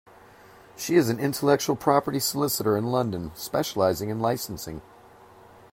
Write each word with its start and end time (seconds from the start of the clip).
She 0.75 0.95
is 0.95 1.09
an 1.09 1.19
intellectual 1.19 1.75
property 1.75 2.19
solicitor 2.19 2.75
in 2.75 2.85
London, 2.85 3.29
specialising 3.35 4.09
in 4.09 4.19
licensing. 4.19 4.81